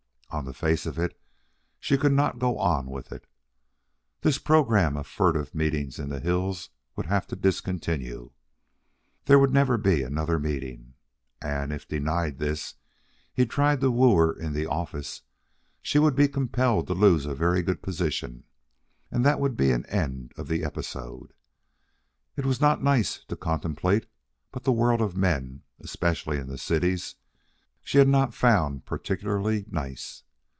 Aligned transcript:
On 0.33 0.45
the 0.45 0.53
face 0.53 0.85
of 0.85 0.97
it, 0.97 1.19
she 1.77 1.97
could 1.97 2.13
not 2.13 2.39
go 2.39 2.57
on 2.57 2.85
with 2.85 3.11
it. 3.11 3.27
This 4.21 4.37
program 4.37 4.95
of 4.95 5.05
furtive 5.05 5.53
meetings 5.53 5.99
in 5.99 6.07
the 6.07 6.21
hills 6.21 6.69
would 6.95 7.05
have 7.07 7.27
to 7.27 7.35
discontinue. 7.35 8.31
There 9.25 9.37
would 9.37 9.51
never 9.51 9.77
be 9.77 10.01
another 10.03 10.39
meeting. 10.39 10.93
And 11.41 11.73
if, 11.73 11.85
denied 11.85 12.39
this, 12.39 12.75
he 13.33 13.45
tried 13.45 13.81
to 13.81 13.91
woo 13.91 14.15
her 14.15 14.31
in 14.31 14.53
the 14.53 14.67
office, 14.67 15.23
she 15.81 15.99
would 15.99 16.15
be 16.15 16.29
compelled 16.29 16.87
to 16.87 16.93
lose 16.93 17.25
a 17.25 17.35
very 17.35 17.61
good 17.61 17.81
position, 17.81 18.45
and 19.11 19.25
that 19.25 19.37
would 19.41 19.57
be 19.57 19.71
an 19.73 19.85
end 19.87 20.31
of 20.37 20.47
the 20.47 20.63
episode. 20.63 21.33
It 22.37 22.45
was 22.45 22.61
not 22.61 22.81
nice 22.81 23.21
to 23.25 23.35
contemplate; 23.35 24.05
but 24.49 24.63
the 24.63 24.71
world 24.71 25.01
of 25.01 25.17
men, 25.17 25.63
especially 25.81 26.37
in 26.37 26.47
the 26.47 26.57
cities, 26.57 27.15
she 27.83 27.97
had 27.97 28.07
not 28.07 28.31
found 28.31 28.85
particularly 28.85 29.65
nice. 29.71 30.21